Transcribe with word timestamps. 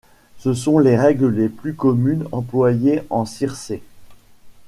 Ce 0.39 0.55
sont 0.55 0.79
les 0.79 0.97
règles 0.97 1.29
les 1.29 1.47
plus 1.47 1.75
communes 1.75 2.25
employées 2.31 3.03
en 3.11 3.25
circé. 3.27 3.83